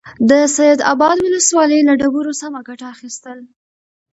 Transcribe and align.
د 0.29 0.31
سيدآباد 0.55 1.17
ولسوالۍ 1.21 1.79
له 1.87 1.93
ډبرو 2.01 2.33
سمه 2.41 2.59
گټه 2.67 2.85
اخيستل: 2.95 3.37